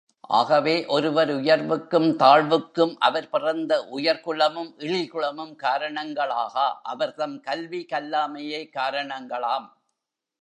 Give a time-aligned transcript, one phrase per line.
[0.19, 9.69] ஆகவே, ஒருவர் உயர்வுக்கும் தாழ்வுக்கும், அவர் பிறந்த உயர்குலமும், இழிகுலமும் காரணங்களாகா அவர்தம் கல்வி கல்லாமையே காரணங்களாம்.